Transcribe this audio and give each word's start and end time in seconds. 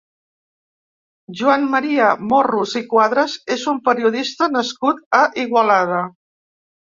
Joan 1.41 1.67
Maria 1.75 2.07
Morros 2.31 2.73
i 2.79 2.81
Cuadras 2.93 3.35
és 3.57 3.67
un 3.73 3.79
periodista 3.91 4.49
nascut 4.57 5.05
a 5.21 5.21
Igualada. 5.45 6.03